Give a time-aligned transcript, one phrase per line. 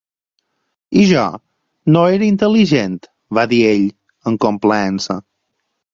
[1.01, 1.25] "I jo,
[1.97, 2.97] no era intel·ligent?",
[3.39, 3.87] va dir ell,
[4.33, 5.19] amb complaença.